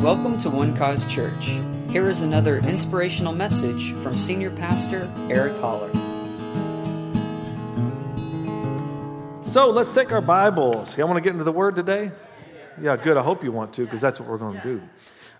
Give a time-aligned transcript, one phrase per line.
[0.00, 1.58] Welcome to One Cause Church.
[1.88, 5.90] Here is another inspirational message from Senior Pastor Eric Holler.
[9.42, 10.96] So let's take our Bibles.
[10.98, 12.12] Y'all want to get into the Word today?
[12.80, 13.16] Yeah, good.
[13.16, 14.82] I hope you want to because that's what we're going to do.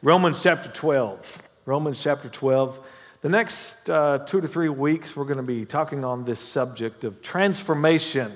[0.02, 1.42] Romans chapter 12.
[1.66, 2.80] Romans chapter 12.
[3.20, 7.04] The next uh, two to three weeks, we're going to be talking on this subject
[7.04, 8.32] of transformation.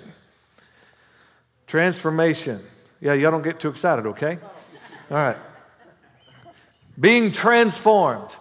[1.66, 2.62] Transformation.
[3.00, 4.38] Yeah, y'all don't get too excited, okay?
[5.10, 5.36] All right.
[6.98, 8.36] Being transformed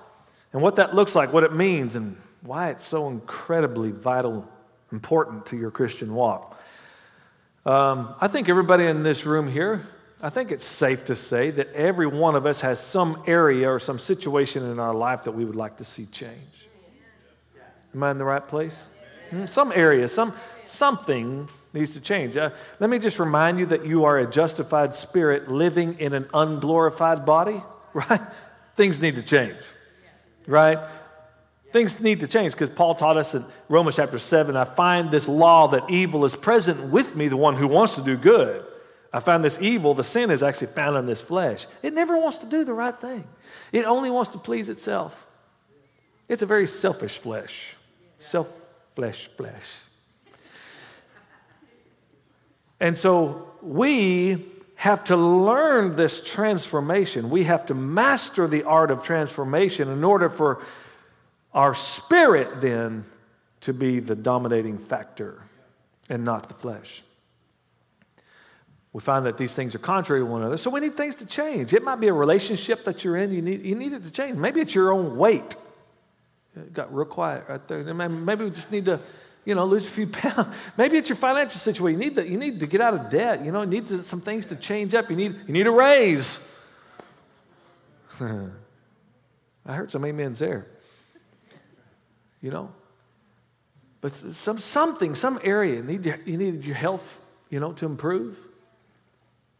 [0.53, 4.49] and what that looks like, what it means, and why it's so incredibly vital,
[4.91, 6.59] important to your Christian walk.
[7.65, 9.87] Um, I think everybody in this room here,
[10.21, 13.79] I think it's safe to say that every one of us has some area or
[13.79, 16.67] some situation in our life that we would like to see change.
[17.93, 18.89] Am I in the right place?
[19.29, 20.33] Hmm, some area, some,
[20.65, 22.35] something needs to change.
[22.35, 26.27] Uh, let me just remind you that you are a justified spirit living in an
[26.33, 27.61] unglorified body,
[28.09, 28.21] right?
[28.75, 29.57] Things need to change,
[30.47, 30.79] right?
[31.71, 35.27] Things need to change because Paul taught us in Romans chapter 7 I find this
[35.27, 38.65] law that evil is present with me, the one who wants to do good.
[39.11, 41.65] I find this evil, the sin is actually found in this flesh.
[41.81, 43.27] It never wants to do the right thing,
[43.71, 45.25] it only wants to please itself.
[46.27, 47.75] It's a very selfish flesh.
[48.19, 48.47] Self
[48.95, 49.67] flesh, flesh.
[52.79, 54.45] And so we
[54.79, 57.29] have to learn this transformation.
[57.29, 60.63] We have to master the art of transformation in order for
[61.53, 63.03] our spirit then
[63.59, 65.43] to be the dominating factor
[66.07, 67.03] and not the flesh.
[68.93, 71.25] We find that these things are contrary to one another, so we need things to
[71.25, 71.73] change.
[71.73, 74.37] It might be a relationship that you're in, you need, you need it to change.
[74.37, 75.57] Maybe it's your own weight.
[76.55, 77.83] It got real quiet right there.
[77.93, 79.01] Maybe we just need to
[79.45, 80.55] you know, lose a few pounds.
[80.77, 82.01] Maybe it's your financial situation.
[82.01, 83.43] You need, to, you need to get out of debt.
[83.43, 85.09] You know, you need to, some things to change up.
[85.09, 86.39] You need, you need a raise.
[88.21, 88.49] I
[89.65, 90.67] heard some amens there.
[92.41, 92.71] You know?
[94.01, 98.37] But some, something, some area, you need, you need your health, you know, to improve.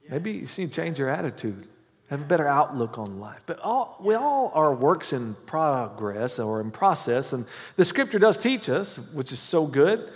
[0.09, 1.68] Maybe you need to change your attitude
[2.09, 3.41] have a better outlook on life.
[3.45, 7.33] But all, we all are works in progress or in process.
[7.33, 10.11] And the scripture does teach us, which is so good,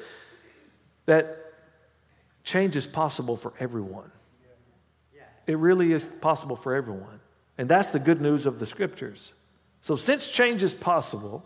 [1.05, 1.53] that
[2.43, 4.11] change is possible for everyone.
[5.45, 7.19] It really is possible for everyone.
[7.57, 9.33] And that's the good news of the scriptures.
[9.81, 11.43] So, since change is possible,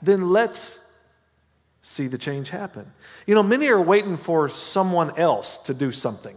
[0.00, 0.78] then let's
[1.82, 2.90] see the change happen.
[3.26, 6.36] You know, many are waiting for someone else to do something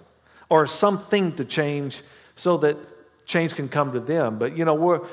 [0.49, 2.01] or something to change
[2.35, 2.77] so that
[3.27, 4.39] change can come to them.
[4.39, 5.05] But, you know, we're,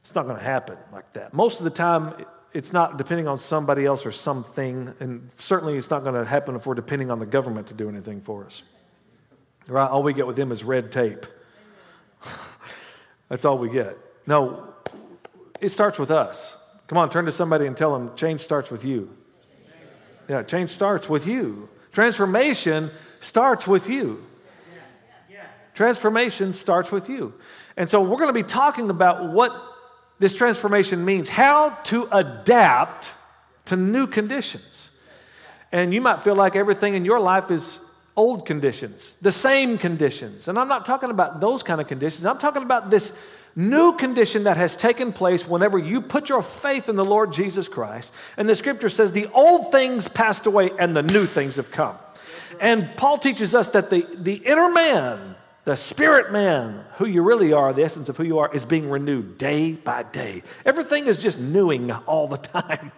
[0.00, 1.32] it's not going to happen like that.
[1.32, 2.14] Most of the time,
[2.52, 6.54] it's not depending on somebody else or something, and certainly it's not going to happen
[6.54, 8.62] if we're depending on the government to do anything for us.
[9.68, 9.88] Right?
[9.88, 11.24] All we get with them is red tape.
[13.28, 13.96] That's all we get.
[14.26, 14.74] No,
[15.60, 16.56] it starts with us.
[16.88, 19.16] Come on, turn to somebody and tell them change starts with you.
[20.28, 21.68] Yeah, change starts with you.
[21.92, 22.90] Transformation
[23.20, 24.24] starts with you.
[25.82, 27.34] Transformation starts with you.
[27.76, 29.52] And so we're going to be talking about what
[30.20, 33.10] this transformation means, how to adapt
[33.64, 34.92] to new conditions.
[35.72, 37.80] And you might feel like everything in your life is
[38.14, 40.46] old conditions, the same conditions.
[40.46, 42.26] And I'm not talking about those kind of conditions.
[42.26, 43.12] I'm talking about this
[43.56, 47.66] new condition that has taken place whenever you put your faith in the Lord Jesus
[47.66, 48.14] Christ.
[48.36, 51.96] And the scripture says the old things passed away and the new things have come.
[52.60, 55.31] And Paul teaches us that the, the inner man,
[55.64, 58.90] the spirit man, who you really are, the essence of who you are, is being
[58.90, 60.42] renewed day by day.
[60.66, 62.90] Everything is just newing all the time.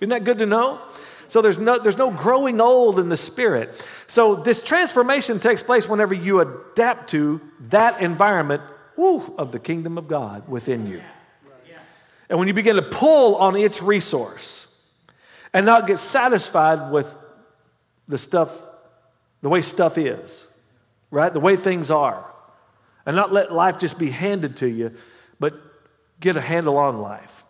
[0.00, 0.80] Isn't that good to know?
[1.28, 3.74] So there's no, there's no growing old in the spirit.
[4.06, 8.62] So this transformation takes place whenever you adapt to that environment
[8.96, 11.00] woo, of the kingdom of God within you.
[12.28, 14.66] And when you begin to pull on its resource
[15.54, 17.14] and not get satisfied with
[18.06, 18.50] the stuff,
[19.40, 20.47] the way stuff is
[21.10, 21.32] right?
[21.32, 22.24] The way things are.
[23.06, 24.94] And not let life just be handed to you,
[25.40, 25.54] but
[26.20, 27.44] get a handle on life.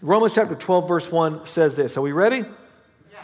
[0.00, 1.96] Romans chapter 12, verse 1 says this.
[1.96, 2.38] Are we ready?
[2.38, 3.18] Yeah.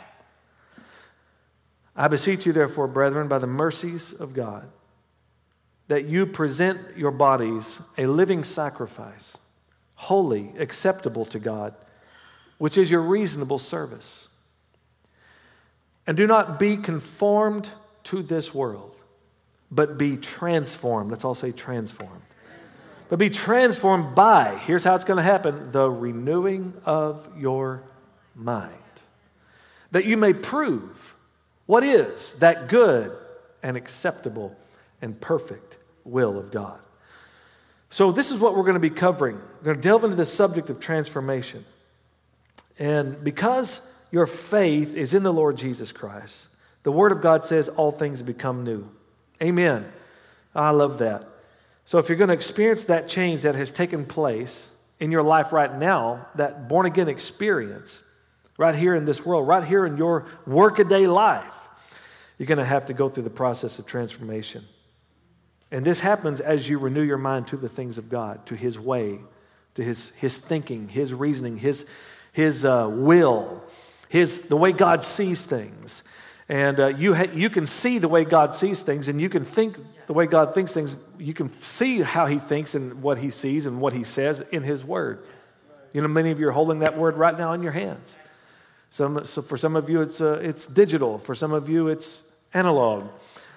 [1.95, 4.69] I beseech you, therefore, brethren, by the mercies of God,
[5.89, 9.39] that you present your bodies a living sacrifice,
[9.95, 11.75] holy, acceptable to God,
[12.59, 14.29] which is your reasonable service.
[16.07, 17.71] And do not be conformed
[18.05, 18.96] to this world
[19.71, 21.11] but be transformed.
[21.11, 22.23] Let's all say transformed.
[23.09, 27.83] But be transformed by, here's how it's going to happen the renewing of your
[28.35, 28.75] mind.
[29.93, 31.15] That you may prove
[31.67, 33.17] what is that good
[33.63, 34.57] and acceptable
[35.01, 36.79] and perfect will of God.
[37.91, 39.37] So, this is what we're going to be covering.
[39.37, 41.65] We're going to delve into the subject of transformation.
[42.79, 43.81] And because
[44.11, 46.49] your faith is in the Lord Jesus Christ,
[46.83, 48.89] the Word of God says all things become new.
[49.43, 49.91] Amen.
[50.55, 51.29] I love that.
[51.85, 55.53] So, if you're going to experience that change that has taken place in your life
[55.53, 58.03] right now, that born again experience,
[58.59, 61.69] right here in this world, right here in your workaday life,
[62.39, 64.65] you're going to have to go through the process of transformation.
[65.71, 68.79] And this happens as you renew your mind to the things of God, to His
[68.79, 69.21] way,
[69.75, 71.85] to His, his thinking, His reasoning, His,
[72.37, 73.63] his uh, will,
[74.11, 76.03] his, the way God sees things.
[76.49, 79.45] And uh, you, ha- you can see the way God sees things, and you can
[79.45, 80.97] think the way God thinks things.
[81.19, 84.63] You can see how He thinks and what He sees and what He says in
[84.63, 85.25] His Word.
[85.93, 88.17] You know, many of you are holding that Word right now in your hands.
[88.91, 91.19] Some, so for some of you, it's, uh, it's digital.
[91.19, 92.23] For some of you, it's
[92.55, 93.09] analog.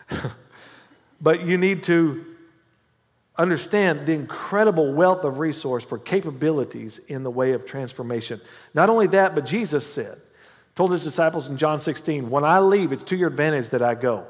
[1.22, 2.26] but you need to
[3.38, 8.42] understand the incredible wealth of resource for capabilities in the way of transformation.
[8.74, 10.20] Not only that, but Jesus said,
[10.80, 13.96] told his disciples in John 16, when I leave, it's to your advantage that I
[13.96, 14.26] go.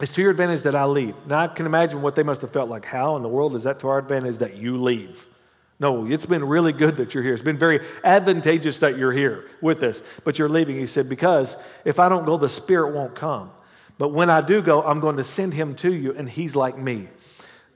[0.00, 1.16] It's to your advantage that I leave.
[1.26, 2.84] Now, I can imagine what they must have felt like.
[2.84, 5.26] How in the world is that to our advantage that you leave?
[5.80, 7.34] No, it's been really good that you're here.
[7.34, 10.76] It's been very advantageous that you're here with us, but you're leaving.
[10.76, 13.50] He said, Because if I don't go, the Spirit won't come.
[13.98, 16.78] But when I do go, I'm going to send him to you, and he's like
[16.78, 17.08] me.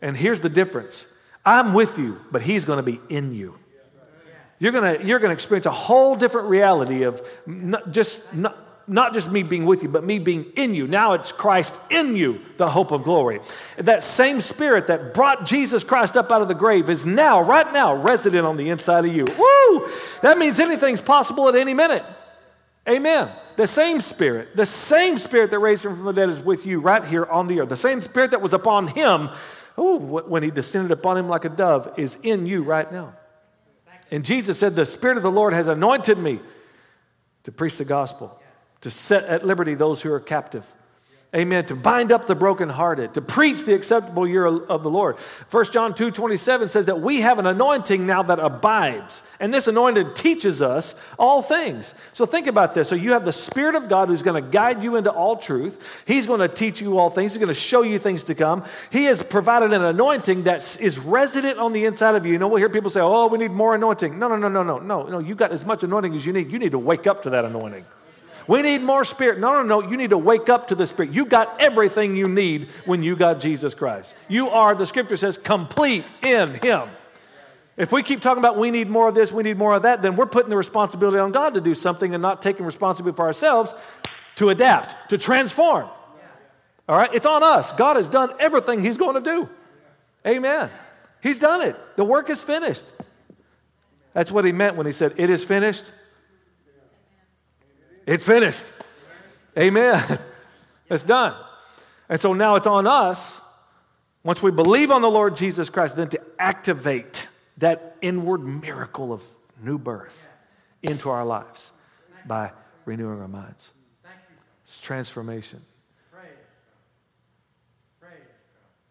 [0.00, 1.09] And here's the difference
[1.45, 3.59] I'm with you, but he's going to be in you.
[4.58, 8.56] You're going you're to experience a whole different reality of not just, not,
[8.88, 10.88] not just me being with you, but me being in you.
[10.88, 13.40] Now it's Christ in you, the hope of glory.
[13.76, 17.72] That same spirit that brought Jesus Christ up out of the grave is now, right
[17.72, 19.25] now, resident on the inside of you.
[19.25, 19.88] Woo!
[20.22, 22.04] That means anything's possible at any minute.
[22.88, 23.31] Amen.
[23.56, 26.81] The same spirit, the same spirit that raised him from the dead is with you
[26.81, 27.69] right here on the earth.
[27.69, 29.28] The same spirit that was upon him,
[29.76, 33.14] oh, when he descended upon him like a dove, is in you right now.
[34.10, 36.40] And Jesus said, The Spirit of the Lord has anointed me
[37.44, 38.40] to preach the gospel,
[38.81, 40.64] to set at liberty those who are captive
[41.36, 41.66] Amen.
[41.66, 45.19] To bind up the brokenhearted, to preach the acceptable year of the Lord.
[45.50, 49.22] 1 John 2 27 says that we have an anointing now that abides.
[49.38, 51.92] And this anointing teaches us all things.
[52.14, 52.88] So think about this.
[52.88, 56.02] So you have the Spirit of God who's going to guide you into all truth.
[56.06, 57.32] He's going to teach you all things.
[57.32, 58.64] He's going to show you things to come.
[58.90, 62.32] He has provided an anointing that is resident on the inside of you.
[62.32, 64.19] You know, we'll hear people say, oh, we need more anointing.
[64.19, 65.02] No, no, no, no, no, no.
[65.02, 66.50] No, you've got as much anointing as you need.
[66.50, 67.84] You need to wake up to that anointing.
[68.49, 69.39] We need more spirit.
[69.39, 69.89] No, no, no.
[69.89, 71.12] You need to wake up to the spirit.
[71.12, 74.15] You got everything you need when you got Jesus Christ.
[74.27, 76.89] You are, the scripture says, complete in Him.
[77.77, 80.03] If we keep talking about we need more of this, we need more of that,
[80.03, 83.27] then we're putting the responsibility on God to do something and not taking responsibility for
[83.27, 83.75] ourselves
[84.37, 85.89] to adapt, to transform.
[86.89, 87.15] All right?
[87.15, 87.73] It's on us.
[87.73, 89.49] God has done everything He's going to do.
[90.27, 90.71] Amen.
[91.23, 91.77] He's done it.
[91.97, 92.87] The work is finished.
[94.15, 95.85] That's what He meant when He said, It is finished.
[98.08, 98.72] It's finished.
[99.58, 100.19] Amen.
[100.88, 101.34] It's done.
[102.08, 103.38] And so now it's on us,
[104.25, 107.28] once we believe on the Lord Jesus Christ, then to activate
[107.58, 109.22] that inward miracle of
[109.62, 110.19] new birth
[110.82, 111.70] into our lives
[112.25, 112.52] by
[112.87, 113.72] renewing our minds.
[114.62, 115.61] It's transformation.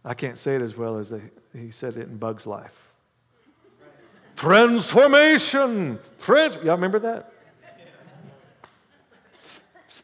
[0.06, 1.22] I can't say it as well as they,
[1.54, 2.92] he said it in Bug's life.
[4.36, 5.98] Transformation.
[6.22, 7.34] Trans- Y'all remember that?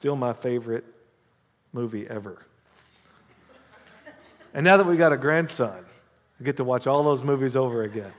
[0.04, 0.84] Still my favorite
[1.72, 2.46] movie ever.
[4.54, 5.86] And now that we got a grandson,
[6.42, 8.12] I get to watch all those movies over again.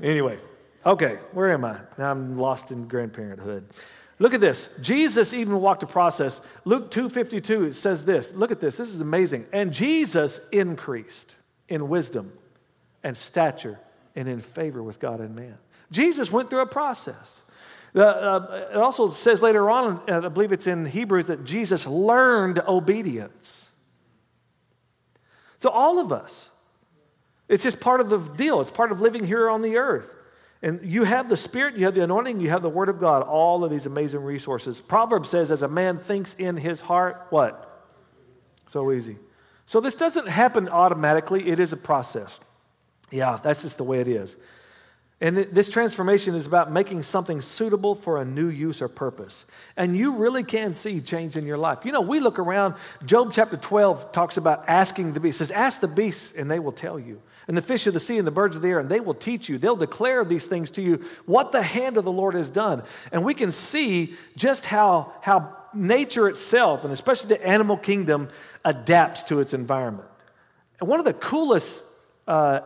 [0.00, 0.38] Anyway,
[0.86, 1.80] okay, where am I?
[1.98, 3.64] Now I'm lost in grandparenthood.
[4.20, 4.70] Look at this.
[4.80, 6.40] Jesus even walked a process.
[6.64, 8.32] Luke 2:52 it says this.
[8.32, 8.76] Look at this.
[8.76, 9.46] This is amazing.
[9.52, 11.34] And Jesus increased
[11.68, 12.32] in wisdom
[13.02, 13.80] and stature
[14.14, 15.58] and in favor with God and man.
[15.90, 17.42] Jesus went through a process.
[17.94, 22.60] Uh, it also says later on, uh, I believe it's in Hebrews, that Jesus learned
[22.60, 23.70] obedience.
[25.58, 26.50] So, all of us,
[27.48, 28.60] it's just part of the deal.
[28.60, 30.10] It's part of living here on the earth.
[30.62, 33.22] And you have the Spirit, you have the anointing, you have the Word of God,
[33.22, 34.80] all of these amazing resources.
[34.80, 37.86] Proverbs says, as a man thinks in his heart, what?
[38.66, 39.18] So easy.
[39.66, 42.40] So, this doesn't happen automatically, it is a process.
[43.10, 44.36] Yeah, that's just the way it is.
[45.20, 49.46] And this transformation is about making something suitable for a new use or purpose.
[49.76, 51.84] And you really can see change in your life.
[51.84, 55.40] You know, we look around, Job chapter 12 talks about asking the beasts.
[55.40, 57.20] It says, Ask the beasts, and they will tell you.
[57.48, 59.14] And the fish of the sea and the birds of the air, and they will
[59.14, 59.58] teach you.
[59.58, 62.84] They'll declare these things to you, what the hand of the Lord has done.
[63.10, 68.28] And we can see just how, how nature itself, and especially the animal kingdom,
[68.64, 70.08] adapts to its environment.
[70.78, 71.82] And one of the coolest
[72.28, 72.60] uh,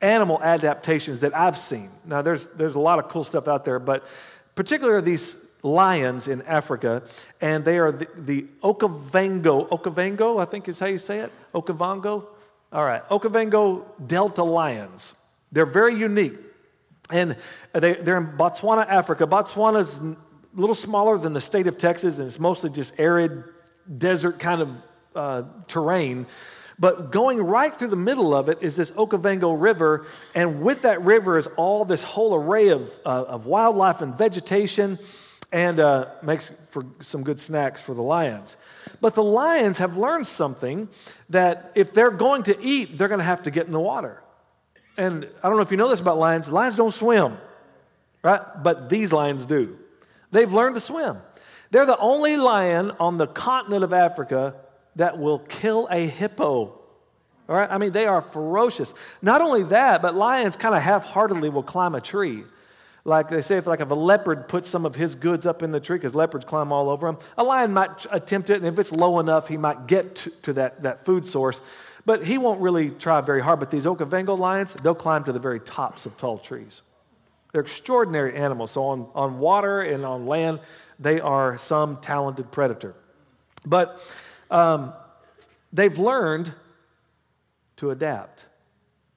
[0.00, 1.90] animal adaptations that I've seen.
[2.04, 4.06] Now, there's, there's a lot of cool stuff out there, but
[4.54, 7.02] particularly these lions in Africa,
[7.40, 12.24] and they are the, the Okavango, Okavango, I think is how you say it, Okavango.
[12.72, 15.14] All right, Okavango Delta lions.
[15.52, 16.34] They're very unique.
[17.10, 17.36] And
[17.72, 19.26] they, they're in Botswana, Africa.
[19.26, 20.16] Botswana is a
[20.54, 23.44] little smaller than the state of Texas, and it's mostly just arid
[23.98, 24.70] desert kind of
[25.14, 26.26] uh, terrain.
[26.80, 31.04] But going right through the middle of it is this Okavango River, and with that
[31.04, 34.98] river is all this whole array of, uh, of wildlife and vegetation,
[35.52, 38.56] and uh, makes for some good snacks for the lions.
[39.02, 40.88] But the lions have learned something
[41.28, 44.22] that if they're going to eat, they're going to have to get in the water.
[44.96, 47.36] And I don't know if you know this about lions, lions don't swim,
[48.22, 48.40] right?
[48.62, 49.76] But these lions do.
[50.30, 51.18] They've learned to swim.
[51.72, 54.54] They're the only lion on the continent of Africa
[54.96, 56.78] that will kill a hippo.
[57.48, 57.70] All right?
[57.70, 58.94] I mean, they are ferocious.
[59.22, 62.44] Not only that, but lions kind of half heartedly will climb a tree.
[63.04, 65.72] Like they say, if like if a leopard puts some of his goods up in
[65.72, 68.78] the tree, because leopards climb all over them, a lion might attempt it, and if
[68.78, 71.62] it's low enough, he might get to, to that, that food source.
[72.04, 73.58] But he won't really try very hard.
[73.58, 76.82] But these Okavango lions, they'll climb to the very tops of tall trees.
[77.52, 78.72] They're extraordinary animals.
[78.72, 80.60] So on, on water and on land,
[80.98, 82.94] they are some talented predator.
[83.66, 84.00] But
[84.50, 84.92] um,
[85.72, 86.52] they've learned
[87.76, 88.46] to adapt.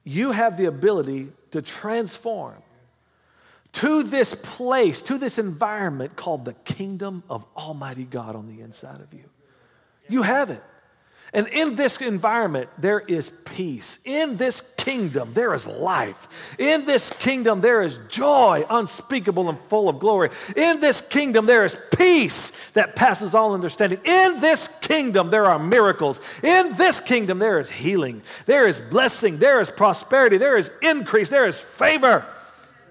[0.03, 2.61] You have the ability to transform
[3.73, 8.99] to this place, to this environment called the kingdom of Almighty God on the inside
[8.99, 9.25] of you.
[10.07, 10.63] You have it.
[11.35, 13.97] And in this environment, there is peace.
[14.05, 16.55] In this kingdom, there is life.
[16.59, 20.29] In this kingdom, there is joy unspeakable and full of glory.
[20.55, 23.99] In this kingdom, there is peace that passes all understanding.
[24.03, 26.21] In this kingdom, there are miracles.
[26.43, 28.21] In this kingdom, there is healing.
[28.45, 29.39] There is blessing.
[29.39, 30.37] There is prosperity.
[30.37, 31.29] There is increase.
[31.29, 32.27] There is favor.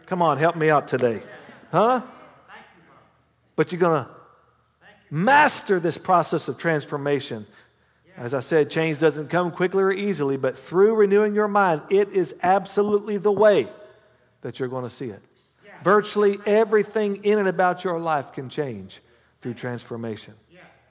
[0.07, 1.23] Come on, help me out today.
[1.71, 2.03] Huh?
[3.55, 4.11] But you're going to
[5.13, 7.47] master this process of transformation
[8.17, 12.11] as I said, change doesn't come quickly or easily, but through renewing your mind, it
[12.11, 13.69] is absolutely the way
[14.43, 15.23] that you're going to see it.
[15.83, 19.01] Virtually everything in and about your life can change
[19.41, 20.35] through transformation.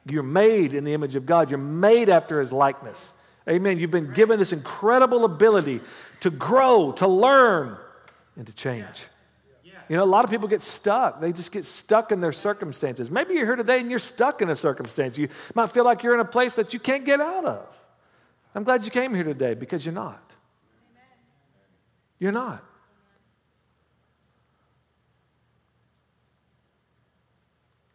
[0.05, 3.13] You're made in the image of God, you're made after his likeness.
[3.49, 3.79] Amen.
[3.79, 5.81] You've been given this incredible ability
[6.21, 7.77] to grow, to learn,
[8.35, 9.07] and to change.
[9.91, 11.19] You know, a lot of people get stuck.
[11.19, 13.11] They just get stuck in their circumstances.
[13.11, 15.17] Maybe you're here today and you're stuck in a circumstance.
[15.17, 17.75] You might feel like you're in a place that you can't get out of.
[18.55, 20.33] I'm glad you came here today because you're not.
[22.19, 22.63] You're not.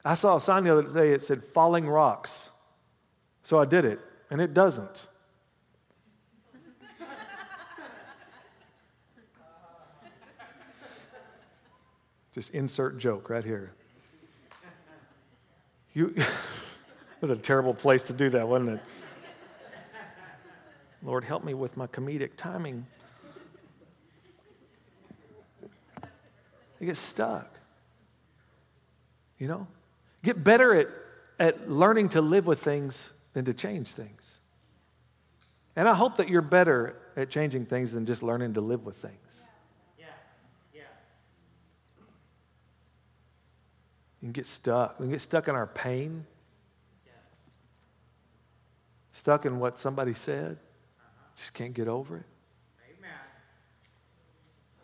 [0.05, 2.51] I saw a sign the other day, it said falling rocks.
[3.43, 5.07] So I did it, and it doesn't.
[12.37, 13.73] Just insert joke right here.
[15.95, 16.15] You,
[17.23, 18.81] was a terrible place to do that, wasn't it?
[21.03, 22.87] Lord, help me with my comedic timing.
[26.79, 27.59] You get stuck.
[29.39, 29.67] You know?
[30.23, 30.89] Get better at,
[31.39, 34.41] at learning to live with things than to change things.
[35.75, 38.97] And I hope that you're better at changing things than just learning to live with
[38.97, 39.47] things.
[44.27, 44.99] Can get stuck.
[44.99, 46.27] We can get stuck in our pain,
[49.13, 50.59] stuck in what somebody said,
[51.37, 52.27] just can't get over it.
[52.99, 53.11] Amen.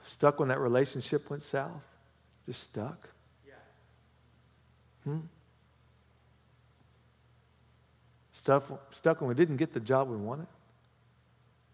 [0.04, 1.84] Stuck when that relationship went south,
[2.46, 3.10] just stuck.
[3.44, 3.54] Yeah.
[5.04, 5.20] Hmm?
[8.30, 10.46] Stuck, stuck when we didn't get the job we wanted.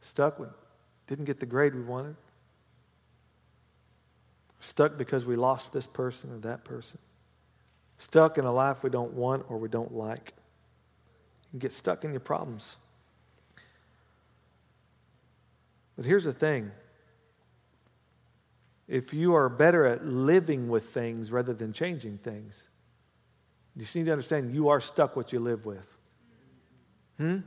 [0.00, 0.48] Stuck when
[1.06, 2.16] didn't get the grade we wanted.
[4.60, 6.98] Stuck because we lost this person or that person
[7.98, 10.32] stuck in a life we don't want or we don't like.
[11.52, 12.76] You get stuck in your problems.
[15.96, 16.70] But here's the thing
[18.86, 22.68] if you are better at living with things rather than changing things,
[23.74, 25.86] you just need to understand you are stuck what you live with.
[27.18, 27.38] Hmm?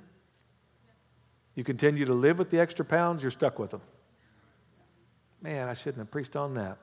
[1.55, 3.81] You continue to live with the extra pounds, you're stuck with them.
[5.41, 6.77] Man, I shouldn't have preached on that.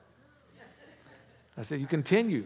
[1.57, 2.45] I said, you continue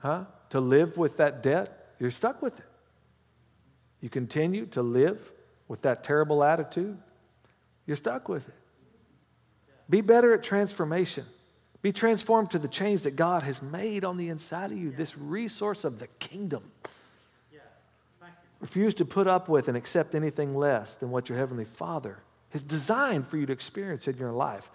[0.00, 0.24] huh?
[0.50, 2.66] To live with that debt, you're stuck with it.
[4.00, 5.32] You continue to live
[5.68, 6.98] with that terrible attitude,
[7.86, 8.54] you're stuck with it.
[9.88, 11.24] Be better at transformation.
[11.82, 15.16] Be transformed to the change that God has made on the inside of you, this
[15.16, 16.70] resource of the kingdom.
[18.60, 22.18] Refuse to put up with and accept anything less than what your Heavenly Father
[22.50, 24.70] has designed for you to experience in your life.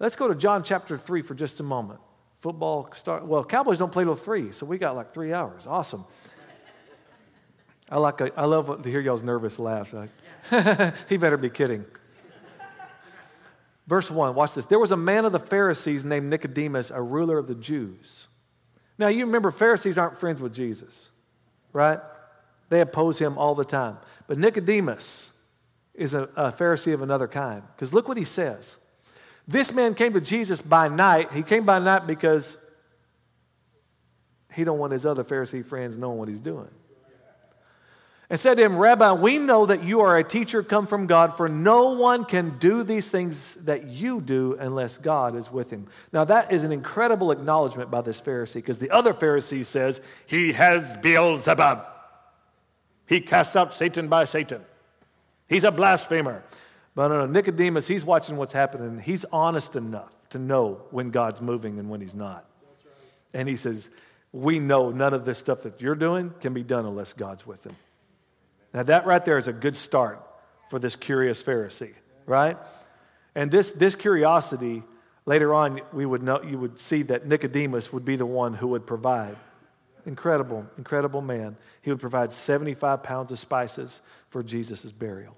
[0.00, 2.00] Let's go to John chapter 3 for just a moment.
[2.38, 3.26] Football start.
[3.26, 5.66] Well, Cowboys don't play till 3, so we got like three hours.
[5.66, 6.04] Awesome.
[7.90, 9.92] I, like a, I love to hear y'all's nervous laughs.
[9.92, 11.84] Like, he better be kidding.
[13.88, 14.66] Verse 1, watch this.
[14.66, 18.28] There was a man of the Pharisees named Nicodemus, a ruler of the Jews.
[18.98, 21.10] Now, you remember, Pharisees aren't friends with Jesus,
[21.72, 21.98] right?
[22.68, 23.96] They oppose him all the time.
[24.26, 25.32] But Nicodemus
[25.94, 27.62] is a, a Pharisee of another kind.
[27.74, 28.76] Because look what he says.
[29.48, 31.32] This man came to Jesus by night.
[31.32, 32.56] He came by night because
[34.52, 36.68] he don't want his other Pharisee friends knowing what he's doing
[38.30, 41.36] and said to him, Rabbi, we know that you are a teacher come from God,
[41.36, 45.86] for no one can do these things that you do unless God is with him.
[46.12, 50.52] Now, that is an incredible acknowledgement by this Pharisee, because the other Pharisee says, He
[50.52, 51.86] has Beelzebub.
[53.06, 54.60] He casts out Satan by Satan.
[55.48, 56.44] He's a blasphemer.
[57.06, 58.98] No, no, Nicodemus, he's watching what's happening.
[58.98, 62.44] He's honest enough to know when God's moving and when he's not.
[63.32, 63.88] And he says,
[64.32, 67.64] We know none of this stuff that you're doing can be done unless God's with
[67.64, 67.76] him.
[68.74, 70.20] Now, that right there is a good start
[70.70, 71.94] for this curious Pharisee,
[72.26, 72.58] right?
[73.34, 74.82] And this, this curiosity,
[75.24, 78.66] later on, we would know, you would see that Nicodemus would be the one who
[78.68, 79.36] would provide.
[80.04, 81.56] Incredible, incredible man.
[81.80, 85.36] He would provide 75 pounds of spices for Jesus' burial.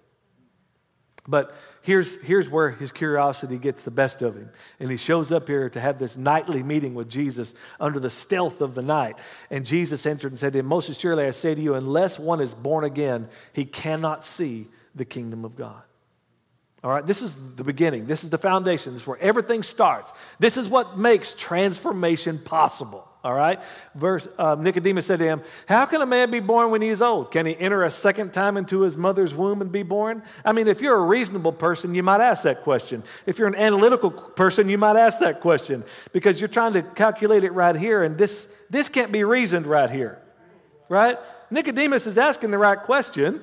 [1.29, 4.51] But here's, here's where his curiosity gets the best of him.
[4.79, 8.61] And he shows up here to have this nightly meeting with Jesus under the stealth
[8.61, 9.19] of the night.
[9.51, 12.41] And Jesus entered and said to him, Most assuredly I say to you, unless one
[12.41, 15.83] is born again, he cannot see the kingdom of God.
[16.83, 18.07] All right, this is the beginning.
[18.07, 18.95] This is the foundation.
[18.95, 20.13] This is where everything starts.
[20.39, 23.10] This is what makes transformation possible.
[23.23, 23.61] All right?
[23.95, 27.03] Verse uh, Nicodemus said to him, How can a man be born when he is
[27.03, 27.31] old?
[27.31, 30.23] Can he enter a second time into his mother's womb and be born?
[30.43, 33.03] I mean, if you're a reasonable person, you might ask that question.
[33.27, 37.45] If you're an analytical person, you might ask that question because you're trying to calculate
[37.45, 40.23] it right here, and this, this can't be reasoned right here.
[40.89, 41.19] Right?
[41.51, 43.43] Nicodemus is asking the right question,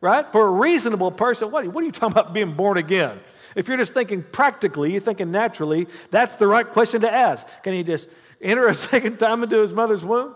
[0.00, 0.30] right?
[0.32, 3.20] For a reasonable person, what, what are you talking about being born again?
[3.54, 7.46] If you're just thinking practically, you're thinking naturally, that's the right question to ask.
[7.62, 8.08] Can he just
[8.44, 10.34] enter a second time into his mother's womb?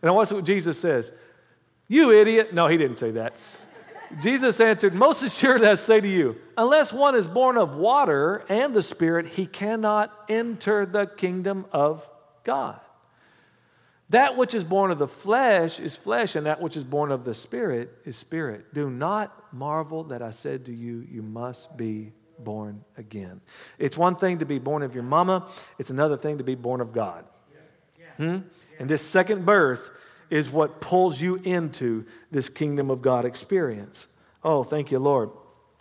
[0.00, 1.12] And I watch what Jesus says.
[1.88, 2.54] You idiot.
[2.54, 3.34] No, he didn't say that.
[4.20, 8.74] Jesus answered, Most assuredly I say to you, unless one is born of water and
[8.74, 12.06] the Spirit, he cannot enter the kingdom of
[12.44, 12.80] God.
[14.10, 17.24] That which is born of the flesh is flesh, and that which is born of
[17.24, 18.74] the Spirit is spirit.
[18.74, 23.40] Do not marvel that I said to you, You must be born again.
[23.78, 26.82] It's one thing to be born of your mama, it's another thing to be born
[26.82, 27.24] of God.
[28.16, 28.38] Hmm?
[28.78, 29.90] And this second birth
[30.30, 34.06] is what pulls you into this kingdom of God experience.
[34.42, 35.30] Oh, thank you, Lord.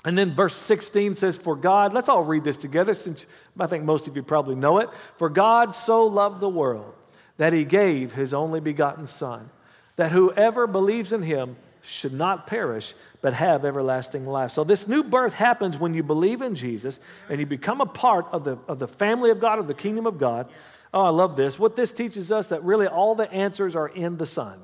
[0.04, 3.28] And then verse 16 says, For God, let's all read this together since
[3.60, 4.90] I think most of you probably know it.
[5.16, 6.94] For God so loved the world
[7.38, 9.50] that he gave his only begotten Son,
[9.96, 14.52] that whoever believes in him should not perish, but have everlasting life.
[14.52, 18.28] So, this new birth happens when you believe in Jesus and you become a part
[18.32, 20.52] of the, of the family of God, of the kingdom of God.
[20.94, 21.58] Oh, I love this.
[21.58, 24.60] What this teaches us that really all the answers are in the Son.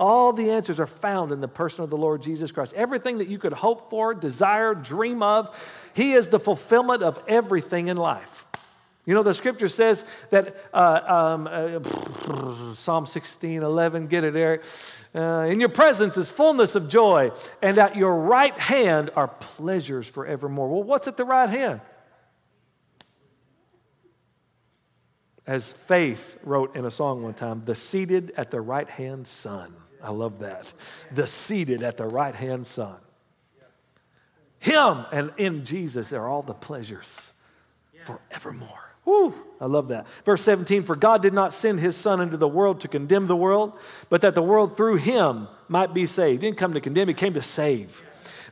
[0.00, 2.72] All the answers are found in the person of the Lord Jesus Christ.
[2.74, 5.56] Everything that you could hope for, desire, dream of,
[5.94, 8.46] He is the fulfillment of everything in life.
[9.06, 14.64] You know, the scripture says that uh, um, uh, Psalm 16, 11, get it, Eric.
[15.14, 17.30] Uh, in your presence is fullness of joy,
[17.62, 20.68] and at your right hand are pleasures forevermore.
[20.68, 21.80] Well, what's at the right hand?
[25.48, 29.74] As Faith wrote in a song one time, the seated at the right hand Son.
[30.02, 30.74] I love that.
[31.10, 32.96] The seated at the right hand Son.
[34.58, 37.32] Him and in Jesus are all the pleasures
[38.04, 38.92] forevermore.
[39.06, 40.06] Woo, I love that.
[40.26, 43.34] Verse 17 For God did not send his Son into the world to condemn the
[43.34, 43.72] world,
[44.10, 46.42] but that the world through him might be saved.
[46.42, 48.04] He didn't come to condemn, he came to save.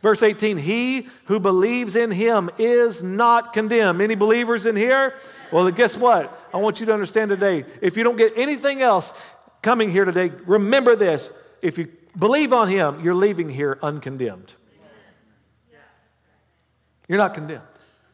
[0.07, 4.01] Verse 18 He who believes in him is not condemned.
[4.01, 5.14] Any believers in here?
[5.51, 6.49] Well, guess what?
[6.55, 9.12] I want you to understand today if you don't get anything else
[9.62, 11.29] coming here today, remember this.
[11.61, 14.55] If you believe on him, you're leaving here uncondemned.
[17.09, 17.62] You're not condemned.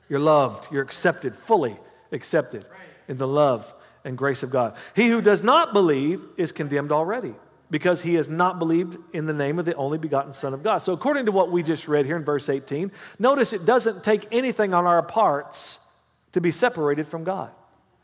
[0.09, 0.69] You're loved.
[0.73, 1.77] You're accepted fully
[2.11, 2.65] accepted
[3.07, 3.71] in the love
[4.03, 4.77] and grace of God.
[4.97, 7.35] He who does not believe is condemned already
[7.73, 10.79] because he has not believed in the name of the only begotten Son of God.
[10.79, 14.27] So, according to what we just read here in verse 18, notice it doesn't take
[14.31, 15.79] anything on our parts
[16.33, 17.51] to be separated from God.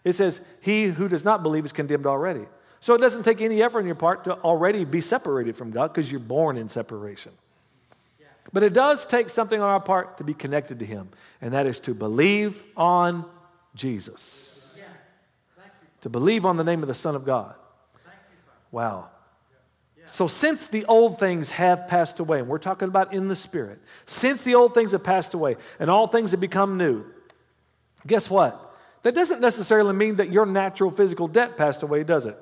[0.04, 2.46] It says, He who does not believe is condemned already.
[2.80, 5.92] So, it doesn't take any effort on your part to already be separated from God
[5.92, 7.32] because you're born in separation.
[8.50, 11.10] But it does take something on our part to be connected to Him,
[11.42, 13.26] and that is to believe on
[13.74, 14.80] Jesus.
[16.00, 17.54] To believe on the name of the Son of God.
[18.70, 19.10] Wow.
[20.08, 23.78] So, since the old things have passed away, and we're talking about in the Spirit,
[24.06, 27.04] since the old things have passed away and all things have become new,
[28.06, 28.74] guess what?
[29.02, 32.38] That doesn't necessarily mean that your natural physical debt passed away, does it?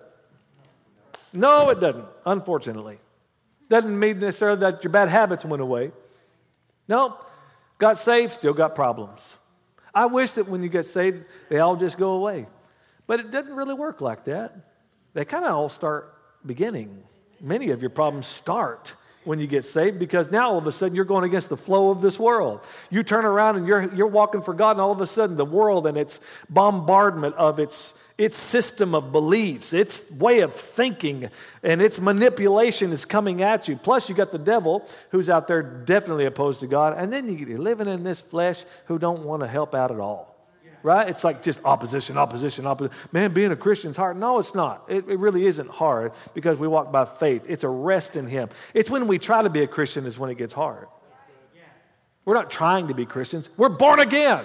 [1.32, 3.00] No, it doesn't, unfortunately.
[3.68, 5.90] Doesn't mean necessarily that your bad habits went away.
[6.86, 7.18] No,
[7.78, 9.36] got saved, still got problems.
[9.92, 12.46] I wish that when you get saved, they all just go away.
[13.08, 14.54] But it doesn't really work like that.
[15.14, 16.14] They kind of all start
[16.46, 17.02] beginning
[17.40, 18.94] many of your problems start
[19.26, 21.90] when you get saved because now all of a sudden you're going against the flow
[21.90, 22.60] of this world.
[22.90, 25.44] You turn around and you're, you're walking for God, and all of a sudden the
[25.44, 31.28] world and its bombardment of its, its system of beliefs, its way of thinking,
[31.62, 33.76] and its manipulation is coming at you.
[33.76, 37.58] Plus, you got the devil who's out there definitely opposed to God, and then you're
[37.58, 40.35] living in this flesh who don't want to help out at all
[40.86, 41.08] right?
[41.08, 42.96] It's like just opposition, opposition, opposition.
[43.10, 44.16] Man, being a Christian is hard.
[44.16, 44.84] No, it's not.
[44.86, 47.42] It, it, really isn't hard because we walk by faith.
[47.48, 48.50] It's a rest in Him.
[48.72, 50.86] It's when we try to be a Christian is when it gets hard.
[52.24, 53.50] We're not trying to be Christians.
[53.56, 54.44] We're born again.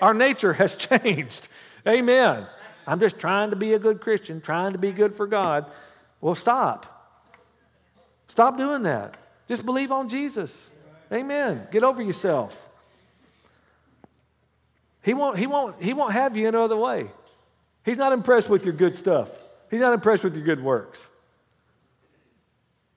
[0.00, 1.48] Our nature has changed.
[1.86, 2.46] Amen.
[2.86, 5.66] I'm just trying to be a good Christian, trying to be good for God.
[6.22, 6.86] Well, stop.
[8.28, 9.18] Stop doing that.
[9.46, 10.70] Just believe on Jesus.
[11.12, 11.68] Amen.
[11.70, 12.69] Get over yourself.
[15.02, 17.10] He won't, he won't, he won't have you any other way.
[17.84, 19.30] He's not impressed with your good stuff.
[19.70, 21.08] He's not impressed with your good works.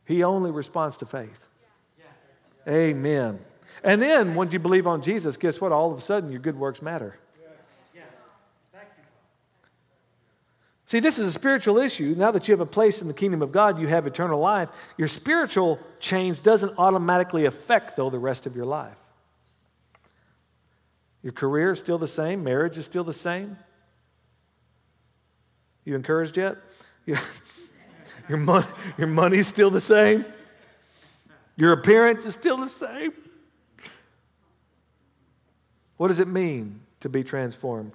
[0.06, 1.40] He only responds to faith.
[2.68, 3.40] Amen.
[3.84, 5.72] And then once you believe on Jesus, guess what?
[5.72, 7.18] All of a sudden your good works matter.
[10.86, 12.14] See, this is a spiritual issue.
[12.16, 14.70] Now that you have a place in the kingdom of God, you have eternal life.
[14.96, 18.96] Your spiritual change doesn't automatically affect, though, the rest of your life.
[21.24, 23.58] Your career is still the same, marriage is still the same.
[25.86, 26.58] You encouraged yet?
[27.06, 28.66] your, money,
[28.98, 30.26] your money's still the same.
[31.56, 33.14] Your appearance is still the same.
[35.98, 37.94] What does it mean to be transformed?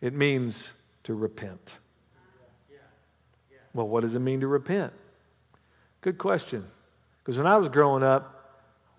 [0.00, 0.72] It means
[1.04, 1.78] to repent.
[3.74, 4.92] Well, what does it mean to repent?
[6.00, 6.64] Good question.
[7.18, 8.37] Because when I was growing up,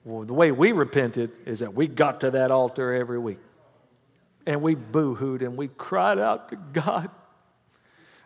[0.09, 3.37] well, the way we repented is that we got to that altar every week.
[4.47, 7.11] And we boo hooed and we cried out to God.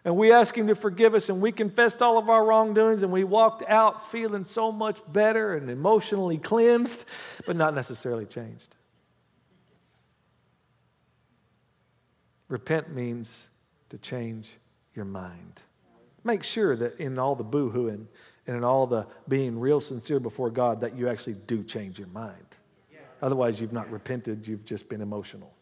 [0.06, 3.12] And we asked Him to forgive us and we confessed all of our wrongdoings and
[3.12, 7.04] we walked out feeling so much better and emotionally cleansed,
[7.46, 8.76] but not necessarily changed.
[12.48, 13.50] Repent means
[13.90, 14.52] to change
[14.96, 15.64] your mind.
[16.24, 18.08] Make sure that in all the boo hooing
[18.48, 22.10] and in all the being real sincere before God that you actually do change your
[22.10, 22.58] mind.
[23.22, 25.54] Otherwise, you've not repented, you've just been emotional.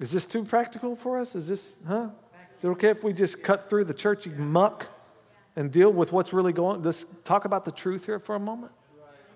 [0.00, 1.34] Is this too practical for us?
[1.34, 2.08] Is this, huh?
[2.56, 4.88] Is it okay if we just cut through the churchy muck
[5.54, 6.82] and deal with what's really going on?
[6.82, 8.72] Just talk about the truth here for a moment?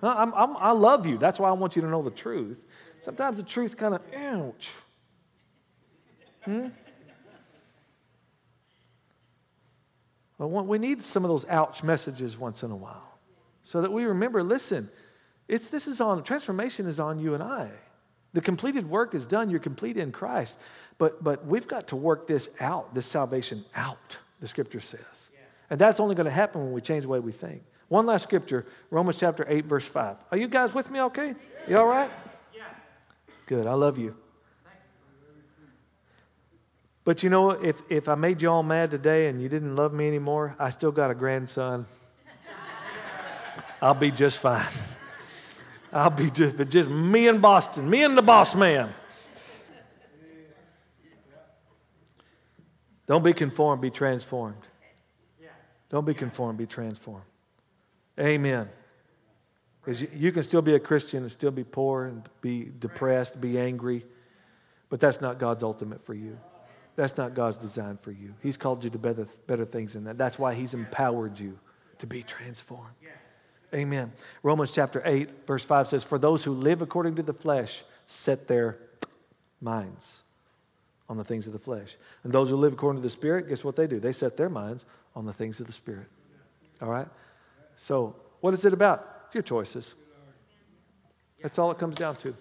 [0.02, 1.18] I'm, I'm, I love you.
[1.18, 2.64] That's why I want you to know the truth.
[3.00, 4.72] Sometimes the truth kind of, ouch.
[6.44, 6.68] Hmm?
[10.38, 13.18] We need some of those ouch messages once in a while
[13.62, 14.90] so that we remember listen,
[15.48, 17.70] it's, this is on, transformation is on you and I.
[18.32, 19.48] The completed work is done.
[19.48, 20.58] You're complete in Christ.
[20.98, 25.30] But, but we've got to work this out, this salvation out, the scripture says.
[25.70, 27.62] And that's only going to happen when we change the way we think.
[27.88, 30.16] One last scripture, Romans chapter 8, verse 5.
[30.32, 31.34] Are you guys with me okay?
[31.68, 32.10] You all right?
[32.54, 32.62] Yeah.
[33.46, 33.66] Good.
[33.66, 34.16] I love you.
[37.06, 39.92] But you know, if, if I made you all mad today and you didn't love
[39.92, 41.86] me anymore, I still got a grandson.
[43.80, 44.66] I'll be just fine.
[45.92, 48.88] I'll be just, just me and Boston, me and the boss man.
[53.06, 54.66] Don't be conformed, be transformed.
[55.88, 57.22] Don't be conformed, be transformed.
[58.18, 58.68] Amen.
[59.80, 63.40] Because you, you, can still be a Christian and still be poor and be depressed,
[63.40, 64.04] be angry,
[64.88, 66.36] but that's not God's ultimate for you.
[66.96, 68.34] That's not God's design for you.
[68.42, 70.18] He's called you to better, better things than that.
[70.18, 71.58] That's why He's empowered you
[71.98, 72.94] to be transformed.
[73.74, 74.12] Amen.
[74.42, 78.48] Romans chapter 8, verse 5 says, For those who live according to the flesh set
[78.48, 78.78] their
[79.60, 80.22] minds
[81.08, 81.96] on the things of the flesh.
[82.24, 84.00] And those who live according to the Spirit, guess what they do?
[84.00, 86.06] They set their minds on the things of the Spirit.
[86.80, 87.08] All right?
[87.76, 89.24] So, what is it about?
[89.26, 89.94] It's your choices.
[91.42, 92.34] That's all it comes down to.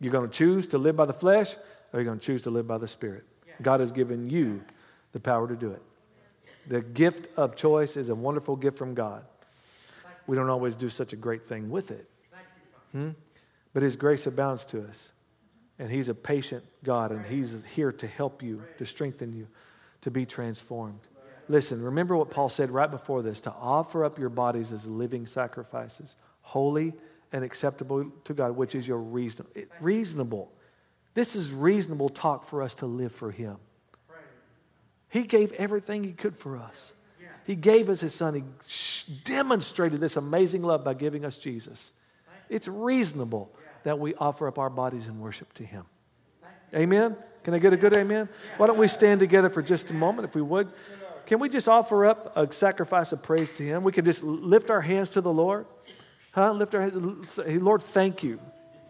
[0.00, 1.54] You're going to choose to live by the flesh,
[1.92, 3.24] or you're going to choose to live by the Spirit.
[3.60, 4.62] God has given you
[5.12, 5.82] the power to do it.
[6.66, 9.24] The gift of choice is a wonderful gift from God.
[10.26, 12.08] We don't always do such a great thing with it.
[12.92, 13.10] Hmm?
[13.72, 15.12] But His grace abounds to us.
[15.78, 19.48] And He's a patient God, and He's here to help you, to strengthen you,
[20.02, 21.00] to be transformed.
[21.48, 25.26] Listen, remember what Paul said right before this to offer up your bodies as living
[25.26, 26.92] sacrifices, holy
[27.32, 29.46] and acceptable to God, which is your reason,
[29.80, 30.52] reasonable.
[31.14, 33.56] This is reasonable talk for us to live for Him.
[35.08, 36.92] He gave everything He could for us.
[37.44, 38.34] He gave us His Son.
[38.34, 38.44] He
[39.24, 41.92] demonstrated this amazing love by giving us Jesus.
[42.48, 45.84] It's reasonable that we offer up our bodies in worship to Him.
[46.74, 47.16] Amen?
[47.44, 48.28] Can I get a good amen?
[48.56, 50.68] Why don't we stand together for just a moment, if we would?
[51.26, 53.84] Can we just offer up a sacrifice of praise to Him?
[53.84, 55.66] We can just lift our hands to the Lord.
[56.30, 56.52] Huh?
[56.52, 57.38] Lift our hands.
[57.38, 58.40] Lord, thank you.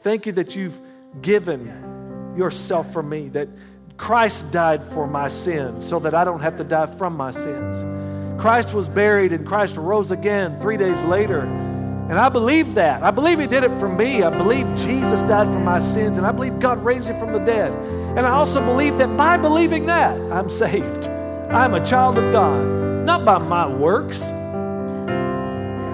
[0.00, 0.80] Thank you that you've
[1.20, 1.91] given
[2.37, 3.49] yourself for me, that
[3.97, 8.40] Christ died for my sins so that I don't have to die from my sins.
[8.40, 11.40] Christ was buried and Christ rose again three days later.
[11.40, 13.03] And I believe that.
[13.03, 14.23] I believe He did it for me.
[14.23, 16.18] I believe Jesus died for my sins.
[16.18, 17.73] And I believe God raised Him from the dead.
[18.16, 21.07] And I also believe that by believing that, I'm saved.
[21.51, 22.64] I'm a child of God,
[23.07, 24.21] not by my works,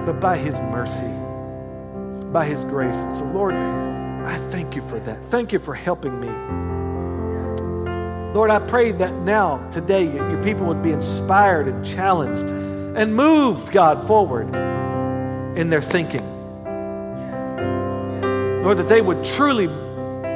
[0.07, 1.13] but by His mercy,
[2.33, 2.97] by His grace.
[2.97, 3.55] And so, Lord,
[4.29, 5.25] I thank you for that.
[5.31, 6.29] Thank you for helping me.
[8.35, 13.73] Lord, I pray that now, today, your people would be inspired and challenged and moved,
[13.73, 14.55] God, forward
[15.57, 16.27] in their thinking.
[18.63, 19.67] Lord, that they would truly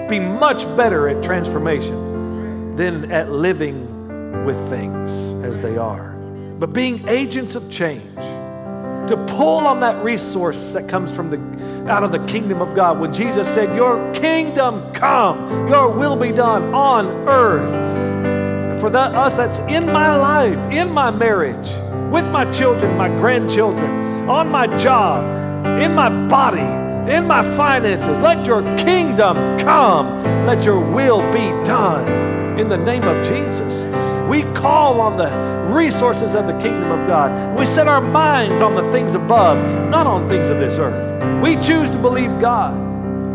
[0.09, 6.13] be much better at transformation than at living with things as they are,
[6.59, 8.19] but being agents of change
[9.13, 11.39] to pull on that resource that comes from the
[11.91, 12.99] out of the kingdom of God.
[12.99, 19.37] When Jesus said, "Your kingdom come, your will be done on earth." For that us
[19.37, 21.71] that's in my life, in my marriage,
[22.11, 25.23] with my children, my grandchildren, on my job,
[25.81, 26.67] in my body,
[27.13, 28.19] in my finances.
[28.19, 30.47] Let your kingdom come.
[30.47, 32.07] Let your will be done
[32.59, 33.87] in the name of Jesus.
[34.29, 35.31] We call on the
[35.75, 37.59] resources of the kingdom of God.
[37.59, 41.43] We set our minds on the things above, not on things of this earth.
[41.43, 42.77] We choose to believe God.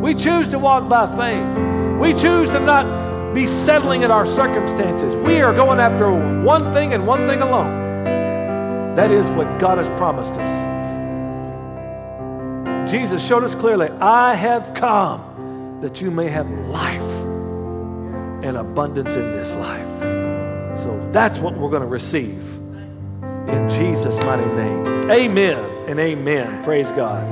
[0.02, 2.00] We choose to walk by faith.
[2.00, 5.16] We choose to not be settling at our circumstances.
[5.16, 6.12] We are going after
[6.44, 8.06] one thing and one thing alone.
[8.96, 10.78] That is what God has promised us.
[12.90, 17.27] Jesus showed us clearly, I have come that you may have life
[18.44, 20.80] and abundance in this life.
[20.80, 22.44] So that's what we're going to receive
[23.48, 25.10] in Jesus' mighty name.
[25.10, 26.64] Amen and amen.
[26.64, 27.24] Praise God.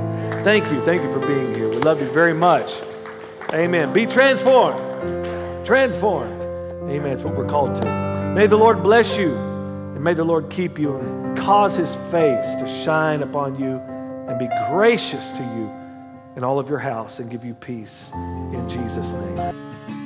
[0.42, 0.80] Thank you.
[0.82, 1.68] Thank you for being here.
[1.68, 2.80] We love you very much.
[3.52, 3.92] Amen.
[3.92, 4.80] Be transformed.
[5.66, 6.42] Transformed.
[6.90, 7.10] Amen.
[7.10, 8.32] That's what we're called to.
[8.34, 12.56] May the Lord bless you and may the Lord keep you and cause his face
[12.56, 13.76] to shine upon you
[14.28, 15.70] and be gracious to you
[16.36, 20.05] in all of your house and give you peace in Jesus' name.